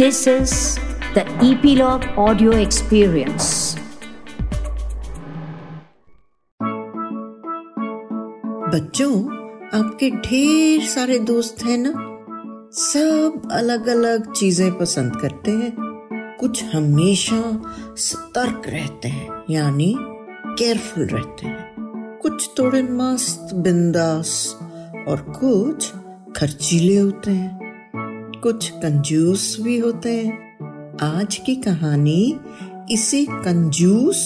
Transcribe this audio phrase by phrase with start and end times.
[0.00, 0.52] This is
[1.14, 3.78] the Epilogue Audio Experience.
[8.74, 9.32] बच्चों,
[9.80, 11.92] आपके ढेर सारे दोस्त हैं ना?
[12.72, 15.72] सब अलग अलग चीज़ें पसंद करते हैं।
[16.40, 17.62] कुछ हमेशा
[17.96, 19.96] सतर्क रहते हैं, यानी
[20.46, 21.74] केयरफुल रहते हैं।
[22.22, 24.58] कुछ थोड़े मस्त, बिंदास
[25.08, 25.92] और कुछ
[26.36, 27.59] खर्चीले होते हैं।
[28.42, 32.40] कुछ कंजूस भी होते हैं। आज की कहानी
[32.90, 34.22] इसी कंजूस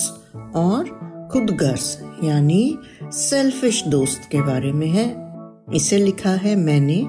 [0.57, 0.89] और
[1.33, 2.79] खुदगर्ज, यानी
[3.13, 5.07] सेल्फिश दोस्त के बारे में है।
[5.75, 7.01] इसे लिखा है मैंने,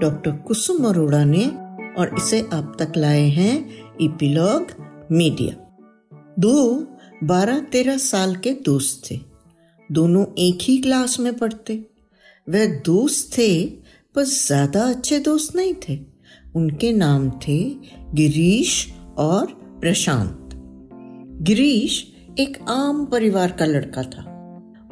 [0.00, 1.46] डॉक्टर कुसुम अरोड़ा ने,
[1.98, 3.54] और इसे आप तक लाए हैं
[4.00, 4.66] इपिलॉग
[5.12, 5.54] मीडिया।
[6.38, 6.86] दो
[7.24, 9.20] बारह तेरह साल के दोस्त थे।
[9.92, 11.84] दोनों एक ही क्लास में पढ़ते।
[12.48, 13.64] वह दोस्त थे,
[14.14, 16.17] पर ज़्यादा अच्छे दोस्त नहीं थे।
[16.56, 17.76] उनके नाम थे
[18.14, 19.46] गिरीश और
[19.80, 20.48] प्रशांत।
[21.42, 24.34] गिरीश एक आम परिवार का लड़का था।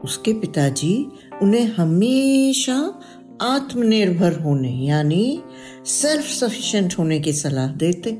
[0.05, 1.07] उसके पिताजी
[1.43, 3.01] उन्हें हमेशा
[3.43, 5.43] आत्मनिर्भर होने यानी
[5.87, 8.11] सेल्फ सफिशिएंट होने की सलाह देते।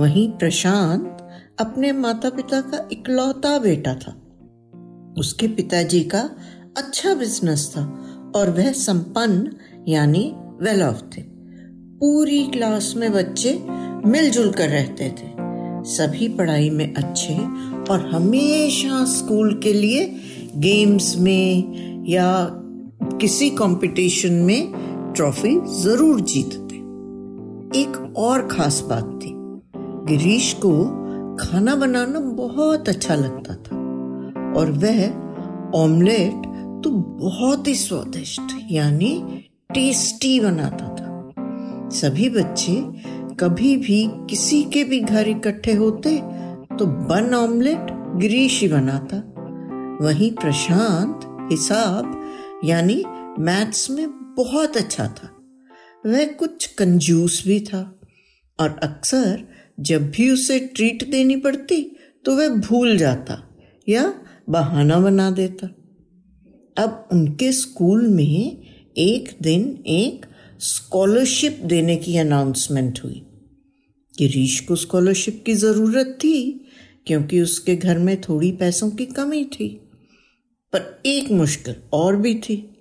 [0.00, 1.28] वहीं प्रशांत
[1.60, 4.22] अपने माता पिता का इकलौता बेटा था।
[5.18, 6.30] उसके पिताजी का
[6.76, 7.84] अच्छा बिज़नेस था
[8.36, 9.52] और वह संपन्न
[9.88, 11.37] यानी वेल ऑफ़ थे।
[12.00, 13.52] पूरी क्लास में बच्चे
[14.06, 15.28] मिलजुल कर रहते थे।
[15.84, 17.34] सभी पढ़ाई में अच्छे
[17.92, 20.04] और हमेशा स्कूल के लिए
[20.56, 22.28] गेम्स में या
[23.20, 24.72] किसी कंपटीशन में
[25.16, 26.76] ट्रॉफी ज़रूर जीतते।
[27.80, 29.32] एक और खास बात थी,
[30.08, 30.72] गिरीश को
[31.36, 33.76] खाना बनाना बहुत अच्छा लगता था
[34.60, 35.04] और वह
[35.78, 36.46] ऑमलेट
[36.84, 39.12] तो बहुत ही स्वादिष्ट, यानी
[39.74, 40.97] टेस्टी बनाता था।
[41.90, 42.74] सभी बच्चे
[43.34, 46.16] कभी भी किसी के भी घर इकट्ठे होते
[46.78, 47.86] तो बन ऑमलेट
[48.16, 49.16] गिरीश ही बनाता।
[50.00, 51.20] वहीं प्रशांत
[51.52, 52.30] हिसाब,
[52.64, 53.04] यानी
[53.38, 55.30] मैथ्स में बहुत अच्छा था।
[56.06, 58.00] वह कुछ कंजूस भी था।
[58.60, 59.48] और अक्सर
[59.80, 63.56] जब भी उसे ट्रीट देनी पड़ती तो वह भूल जाता
[63.88, 64.14] या
[64.50, 65.66] बहाना बना देता।
[66.82, 68.62] अब उनके स्कूल में
[68.98, 70.26] एक दिन एक
[70.60, 73.22] स्कॉलरशिप देने की अनाउंसमेंट हुई।
[74.18, 76.66] गिरीश को स्कॉलरशिप की ज़रूरत थी,
[77.06, 79.68] क्योंकि उसके घर में थोड़ी पैसों की कमी थी।
[80.72, 82.76] पर एक मुश्किल और भी थी।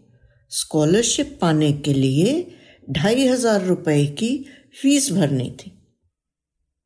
[0.49, 2.55] स्कॉलरशिप पाने के लिए
[2.89, 4.45] ढाई हज़ार रुपए की
[4.81, 5.71] फ़ीस भरनी थी।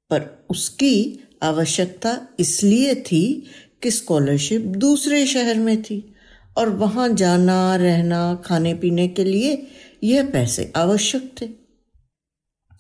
[0.10, 3.44] पर उसकी आवश्यकता इसलिए थी
[3.84, 6.16] कि स्कॉलरशिप दूसरे शहर में थी
[6.58, 9.68] और वहाँ जाना, रहना खाने पीने के लिए
[10.02, 11.50] यह पैसे आवश्यक थे।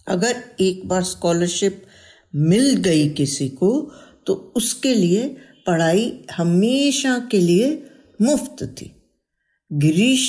[0.07, 1.83] अगर एक बार स्कॉलरशिप
[2.33, 3.71] मिल गई किसी को
[4.27, 5.27] तो उसके लिए
[5.67, 7.67] पढ़ाई हमेशा के लिए
[8.19, 8.91] मुफ़्त थी।
[9.71, 10.23] गिरीश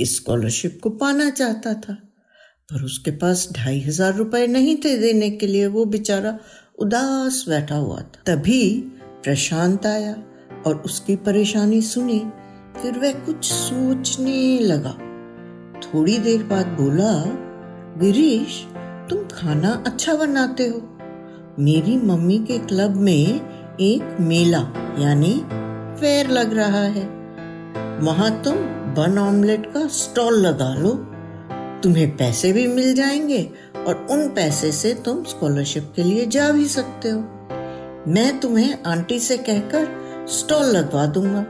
[0.00, 1.94] इस स्कॉलरशिप को पाना चाहता था,
[2.68, 6.38] पर उसके पास ढाई हज़ार रुपए नहीं थे देने के लिए। वो बेचारा
[6.78, 8.62] उदास बैठा हुआ था। तभी
[9.24, 10.14] प्रशांत आया
[10.66, 12.18] और उसकी परेशानी सुनी।
[12.80, 14.96] फिर वह कुछ सोचने लगा।
[15.86, 17.24] थोड़ी देर बाद बोला,
[18.00, 18.66] गिरीश,
[19.10, 20.98] तुम खाना अच्छा बनाते हो।
[21.58, 23.40] मेरी मम्मी के क्लब में
[23.80, 24.58] एक मेला,
[24.98, 25.42] यानी
[26.00, 27.04] फेयर लग रहा है।
[27.98, 28.54] वहाँ तुम
[28.94, 30.90] बन ऑमलेट का स्टॉल लगा लो।
[31.82, 33.50] तुम्हें पैसे भी मिल जाएँगे
[33.86, 37.20] और उन पैसे से तुम स्कॉलरशिप के लिए जा भी सकते हो।
[38.08, 39.88] मैं तुम्हें आंटी से कहकर
[40.28, 41.46] स्टॉल लगवा दूँगा।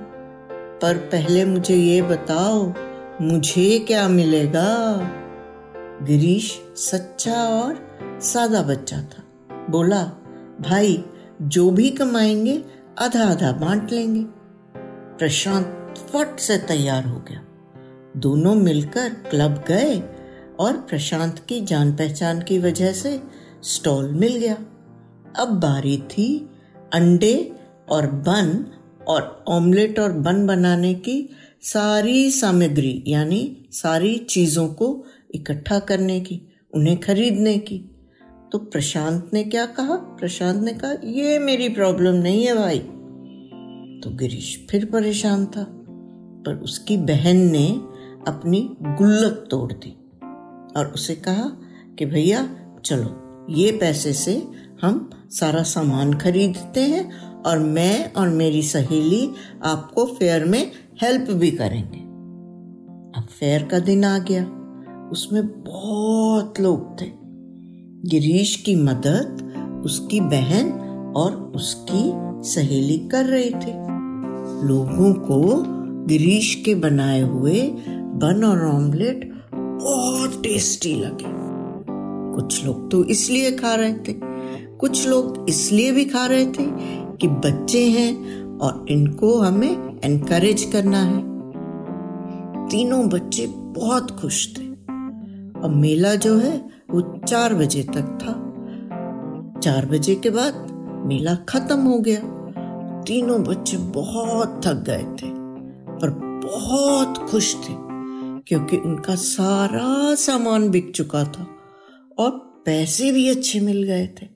[0.82, 2.72] पर पहले मुझे ये बताओ
[3.20, 4.98] मुझे क्या मिलेगा?
[6.02, 9.22] गिरीश सच्चा और सादा बच्चा था।
[9.70, 10.04] बोला,
[10.60, 11.04] भाई,
[11.42, 12.64] जो भी कमाएँगे
[12.98, 14.24] आधा आधा बांट लेंगे।
[15.18, 17.40] प्रशांत फट से तैयार हो गया।
[18.16, 20.02] दोनों मिलकर क्लब गए
[20.58, 23.22] और प्रशांत की जान पहचान की वजह से
[23.62, 24.56] स्टॉल मिल गया।
[25.38, 26.50] अब बारी थी
[26.92, 27.52] अंडे
[27.90, 28.66] और बन
[29.08, 31.36] और ऑमलेट और बन बनाने की
[31.72, 35.04] सारी सामग्री, यानी सारी चीज़ों को
[35.34, 36.42] इकट्ठा करने की,
[36.74, 37.78] उन्हें खरीदने की।
[38.52, 39.94] तो प्रशांत ने क्या कहा?
[39.94, 42.78] प्रशांत ने कहा, ये मेरी प्रॉब्लम नहीं है भाई।
[44.00, 45.66] तो गिरीश फिर परेशान था,
[46.46, 47.68] पर उसकी बहन ने
[48.28, 49.96] अपनी गुल्लक तोड़ दी
[50.76, 51.50] और उसे कहा
[51.98, 54.42] कि, भैया, चलो, ये पैसे से
[54.82, 59.30] हम सारा सामान खरीदते हैं और मैं और मेरी सहेली
[59.64, 61.98] आपको फेयर में हेल्प भी करेंगे।
[63.20, 64.44] अब फेयर का दिन आ गया।
[65.12, 67.06] उसमें बहुत लोग थे।
[68.08, 69.52] गिरीश की मदद
[69.84, 70.72] उसकी बहन
[71.16, 72.12] और उसकी
[72.48, 73.72] सहेली कर रहे थे।
[74.68, 75.64] लोगों को
[76.06, 81.36] गिरीश के बनाए हुए बन और ऑमलेट बहुत टेस्टी लगे।
[82.34, 84.20] कुछ लोग तो इसलिए खा रहे थे।
[84.76, 86.66] कुछ लोग इसलिए भी खा रहे थे
[87.16, 91.20] कि बच्चे हैं और इनको हमें एनकरेज करना है।
[92.68, 94.62] तीनों बच्चे बहुत खुश थे।
[95.62, 96.56] अब मेला जो है,
[96.90, 98.32] वो चार बजे तक था।
[99.60, 100.54] चार बजे के बाद
[101.06, 102.20] मेला खत्म हो गया।
[103.02, 105.30] तीनों बच्चे बहुत थक गए थे
[105.98, 106.10] पर
[106.44, 107.74] बहुत खुश थे,
[108.40, 111.46] क्योंकि उनका सारा सामान बिक चुका था
[112.18, 112.30] और
[112.66, 114.26] पैसे भी अच्छे मिल गए थे।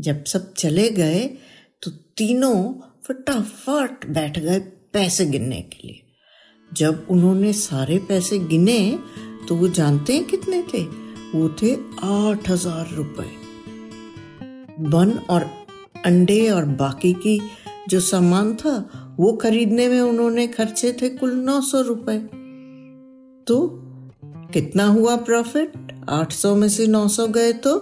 [0.00, 1.20] जब सब चले गए
[1.82, 2.62] तो तीनों
[3.04, 4.60] फटाफट बैठ गए।
[4.96, 6.02] पैसे गिनने के लिए।
[6.70, 8.78] जब उन्होंने सारे पैसे गिने
[9.48, 10.82] तो वो जानते हैं कितने थे?
[11.34, 13.30] वो थे आठ हज़ार रुपए।
[14.90, 15.42] बन और
[16.06, 17.40] अंडे और बाकी की
[17.88, 18.74] जो सामान था,
[19.18, 22.18] वो खरीदने में उन्होंने खर्चे थे कुल नौ सौ रुपए।
[23.46, 23.58] तो
[24.52, 25.72] कितना हुआ प्रॉफिट?
[26.08, 27.78] आठ सौ में से नौ सौ गए तो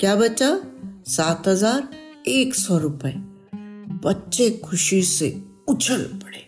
[0.00, 0.50] क्या बचा?
[1.08, 1.88] सात हज़ार
[2.28, 3.12] एक सौ रुपए।
[4.04, 5.30] बच्चे खुशी से
[5.68, 6.46] उछल पड़े।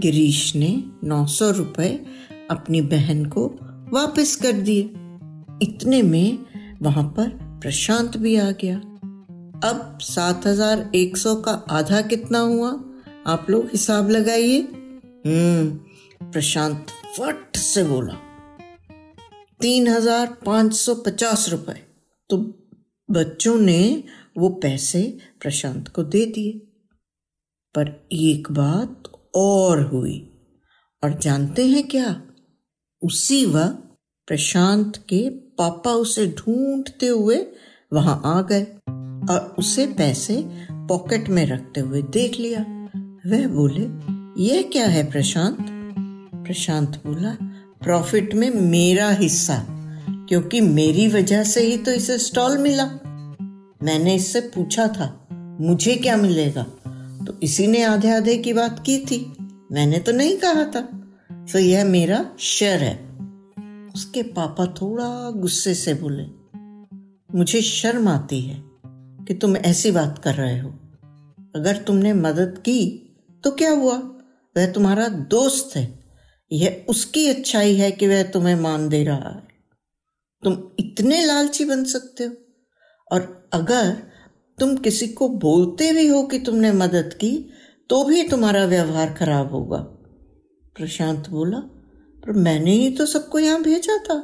[0.00, 1.88] गिरीश ने नौ सौ रुपए
[2.50, 3.46] अपनी बहन को
[3.92, 4.82] वापस कर दिए।
[5.62, 6.38] इतने में
[6.82, 7.28] वहाँ पर
[7.62, 8.76] प्रशांत भी आ गया।
[9.68, 12.70] अब सात हज़ार एक सौ का आधा कितना हुआ?
[13.26, 14.58] आप लोग हिसाब लगाइए।
[15.26, 16.86] हम्म प्रशांत
[17.18, 18.14] फट से बोला।
[19.60, 21.80] तीन हज़ार पाँच सौ पचास रुपए।
[22.30, 22.36] तो
[23.08, 24.04] बच्चों ने
[24.38, 25.02] वो पैसे
[25.40, 26.60] प्रशांत को दे दिए।
[27.74, 29.02] पर एक बात
[29.34, 30.30] और हुई।
[31.04, 32.22] और जानते हैं क्या?
[33.02, 37.46] उसी वक्त प्रशांत के पापा उसे ढूंढते हुए
[37.92, 38.62] वहाँ आ गए
[39.32, 42.60] और उसे पैसे पॉकेट में रखते हुए देख लिया।
[43.26, 43.88] वह बोले,
[44.44, 45.56] यह क्या है प्रशांत?
[46.46, 47.36] प्रशांत बोला,
[47.82, 49.66] प्रॉफिट में मेरा हिस्सा,
[50.28, 52.86] क्योंकि मेरी वजह से ही तो इसे स्टॉल मिला।
[53.82, 55.28] मैंने इससे पूछा था,
[55.60, 56.66] मुझे क्या मिलेगा?
[57.26, 59.36] तो इसी ने आधे आधे की बात की थी।
[59.72, 60.80] मैंने तो नहीं कहा था।
[61.52, 63.14] तो यह मेरा शेयर है।
[63.94, 66.24] उसके पापा थोड़ा गुस्से से बोले,
[67.38, 68.64] मुझे शर्म आती है
[69.24, 70.68] कि तुम ऐसी बात कर रहे हो।
[71.56, 73.00] अगर तुमने मदद की
[73.44, 73.96] तो क्या हुआ?
[74.56, 76.04] वह तुम्हारा दोस्त है।
[76.52, 79.48] यह उसकी अच्छाई है कि वह तुम्हें मान दे रहा है।
[80.44, 82.32] तुम इतने लालची बन सकते हो।
[83.12, 84.13] और अगर
[84.60, 87.50] तुम किसी को बोलते भी हो कि तुमने मदद की
[87.90, 89.78] तो भी तुम्हारा व्यवहार खराब होगा।
[90.76, 91.58] प्रशांत बोला,
[92.24, 94.18] पर मैंने ही तो सबको यहाँ भेजा था।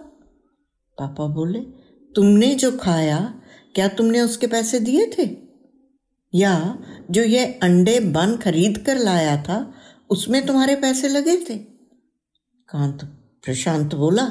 [0.99, 1.61] पापा बोले,
[2.17, 3.43] तुमने जो खाया,
[3.75, 5.37] क्या तुमने उसके पैसे दिए थे?
[6.35, 6.79] या
[7.11, 9.75] जो ये अंडे बन खरीद कर लाया था,
[10.11, 11.59] उसमें तुम्हारे पैसे लगे थे?
[12.69, 13.05] कांत,
[13.45, 14.29] प्रशांत बोला,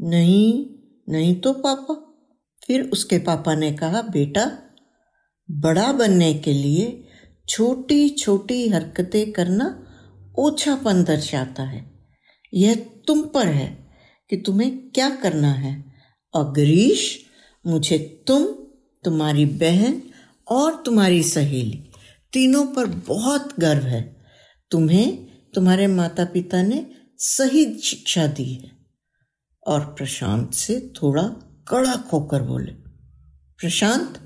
[0.00, 0.66] नहीं
[1.08, 1.94] नहीं तो पापा।
[2.66, 4.58] फिर उसके पापा ने कहा, बेटा
[5.50, 7.08] बड़ा बनने के लिए
[7.48, 9.86] छोटी छोटी हरकतें करना
[10.38, 12.08] ओछापन दर्शाता है।
[12.54, 12.74] यह
[13.06, 13.90] तुम पर है
[14.30, 15.84] कि तुम्हें क्या करना है।
[16.34, 16.54] और
[17.66, 18.46] मुझे तुम,
[19.04, 20.02] तुम्हारी बहन
[20.48, 21.90] और तुम्हारी सहेली
[22.32, 24.24] तीनों पर बहुत गर्व है।
[24.70, 26.86] तुम्हें तुम्हारे माता पिता ने
[27.18, 28.70] सही शिक्षा दी है।
[29.66, 31.22] और प्रशांत से थोड़ा
[31.68, 32.72] कड़क होकर बोले,
[33.58, 34.25] प्रशांत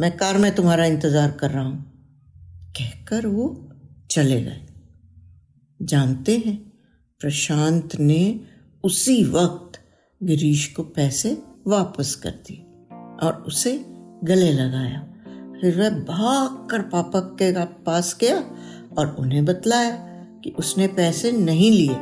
[0.00, 2.12] मैं कार में तुम्हारा इंतज़ार कर रहा हूँ।
[2.76, 3.68] कहकर वो
[4.10, 4.60] चले गए।
[5.80, 6.56] जानते हैं,
[7.20, 8.40] प्रशांत ने
[8.84, 9.80] उसी वक्त
[10.22, 11.32] गिरीश को पैसे
[11.66, 12.64] वापस कर दिए
[13.26, 13.84] और उसे
[14.24, 15.00] गले लगाया।
[15.60, 18.38] फिर वह भाग कर पापा के पास गया
[18.98, 19.96] और उन्हें बतलाया
[20.44, 21.94] कि उसने पैसे नहीं लिए।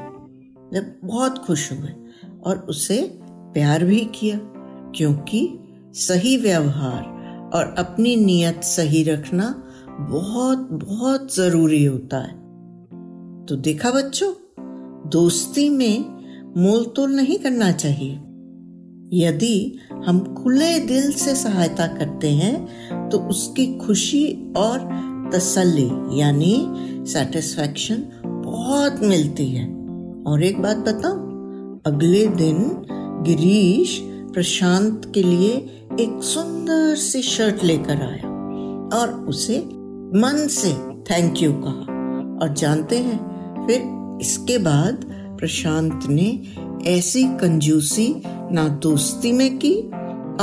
[0.73, 1.95] वे बहुत खुश हुए
[2.45, 4.39] और उसे प्यार भी किया,
[4.97, 5.49] क्योंकि
[5.95, 7.17] सही व्यवहार
[7.55, 9.47] और अपनी नीयत सही रखना
[10.01, 12.35] बहुत बहुत ज़रूरी होता है।
[13.47, 14.33] तो देखा बच्चों,
[15.11, 16.05] दोस्ती में
[16.57, 18.13] मोल तोल नहीं करना चाहिए।
[19.13, 24.27] यदि हम खुले दिल से सहायता करते हैं तो उसकी खुशी
[24.57, 24.89] और
[25.35, 26.55] तसल्ली यानी
[27.13, 29.67] सेटिस्फैक्शन बहुत मिलती है।
[30.27, 32.57] और एक बात बताऊँ, अगले दिन
[33.27, 35.57] गिरीश प्रशांत के लिए
[36.01, 38.29] एक सुंदर सी शर्ट लेकर आया
[38.99, 39.59] और उसे
[40.19, 41.99] मन से थैंक यू कहा।
[42.43, 43.19] और जानते हैं,
[43.67, 43.83] फिर
[44.21, 45.05] इसके बाद
[45.39, 46.43] प्रशांत ने
[46.87, 49.75] ऐसी कंजूसी ना दोस्ती में की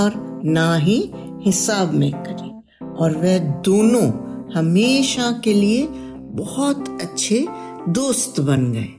[0.02, 2.52] और ना ही हिसाब में करी।
[2.86, 4.12] और वह दोनों
[4.56, 7.48] हमेशा के लिए बहुत अच्छे
[7.90, 8.90] दोस्त बन गए।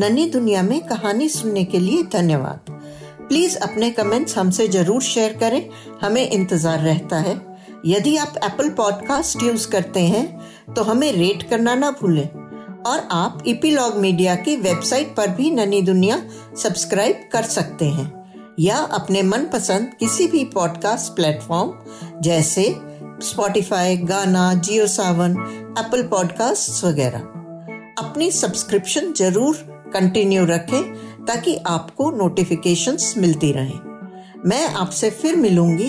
[0.00, 2.73] नन्ही दुनिया में कहानी सुनने के लिए धन्यवाद।
[3.34, 5.68] प्लीज़ अपने कमेंट्स हमसे ज़रूर शेयर करें।
[6.02, 7.34] हमें इंतज़ार रहता है।
[7.86, 12.28] यदि आप एप्पल पॉडकास्ट यूज़ करते हैं तो हमें रेट करना ना भूलें।
[12.86, 16.20] और आप इपीलॉग मीडिया की वेबसाइट पर भी ननी दुनिया
[16.62, 22.64] सब्सक्राइब कर सकते हैं। या अपने मनपसंद किसी भी पॉडकास्ट प्लेटफॉर्म जैसे
[23.22, 25.32] स्पॉटिफाई गाना जियो सावन
[25.78, 27.18] एप्पल पॉडकास्ट वगैरह।
[27.98, 29.56] अपनी सब्सक्रिप्शन ज़रूर
[29.94, 33.78] कंटिन्यू रखें। ताकि आपको नोटिफिकेशंस मिलती रहें।
[34.46, 35.88] मैं आपसे फिर मिलूँगी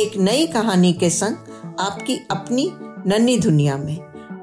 [0.00, 1.36] एक नई कहानी के संग
[1.80, 2.72] आपकी अपनी
[3.06, 3.96] नन्ही दुनिया में।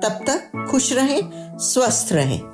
[0.03, 1.21] तब तक खुश रहें,
[1.57, 2.52] स्वस्थ रहें।